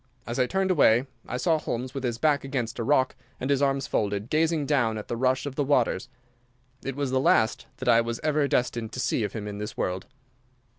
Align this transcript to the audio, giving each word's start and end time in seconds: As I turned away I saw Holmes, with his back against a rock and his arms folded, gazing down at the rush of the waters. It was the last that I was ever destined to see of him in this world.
As 0.25 0.39
I 0.39 0.47
turned 0.47 0.71
away 0.71 1.05
I 1.27 1.37
saw 1.37 1.59
Holmes, 1.59 1.93
with 1.93 2.03
his 2.03 2.17
back 2.17 2.43
against 2.43 2.79
a 2.79 2.83
rock 2.83 3.15
and 3.39 3.51
his 3.51 3.61
arms 3.61 3.85
folded, 3.85 4.31
gazing 4.31 4.65
down 4.65 4.97
at 4.97 5.07
the 5.09 5.15
rush 5.15 5.45
of 5.45 5.53
the 5.53 5.63
waters. 5.63 6.09
It 6.83 6.95
was 6.95 7.11
the 7.11 7.19
last 7.19 7.67
that 7.77 7.87
I 7.87 8.01
was 8.01 8.19
ever 8.23 8.47
destined 8.47 8.93
to 8.93 8.99
see 8.99 9.23
of 9.23 9.33
him 9.33 9.47
in 9.47 9.59
this 9.59 9.77
world. 9.77 10.07